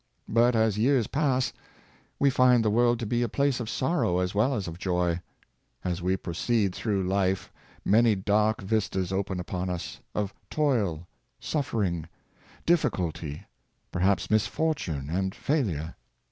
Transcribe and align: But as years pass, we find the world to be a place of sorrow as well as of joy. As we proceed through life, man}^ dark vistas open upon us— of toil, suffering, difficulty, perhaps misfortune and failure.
But 0.27 0.55
as 0.55 0.79
years 0.79 1.05
pass, 1.05 1.53
we 2.17 2.31
find 2.31 2.65
the 2.65 2.71
world 2.71 2.97
to 3.01 3.05
be 3.05 3.21
a 3.21 3.29
place 3.29 3.59
of 3.59 3.69
sorrow 3.69 4.17
as 4.17 4.33
well 4.33 4.55
as 4.55 4.67
of 4.67 4.79
joy. 4.79 5.21
As 5.83 6.01
we 6.01 6.17
proceed 6.17 6.73
through 6.73 7.03
life, 7.07 7.51
man}^ 7.87 8.25
dark 8.25 8.63
vistas 8.63 9.11
open 9.13 9.39
upon 9.39 9.69
us— 9.69 9.99
of 10.15 10.33
toil, 10.49 11.07
suffering, 11.39 12.07
difficulty, 12.65 13.45
perhaps 13.91 14.31
misfortune 14.31 15.07
and 15.11 15.35
failure. 15.35 15.93